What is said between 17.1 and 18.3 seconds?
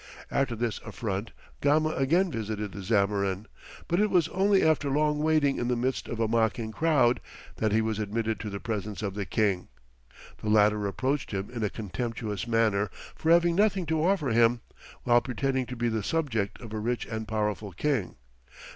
powerful king.